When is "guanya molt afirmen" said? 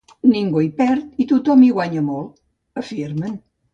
1.75-3.37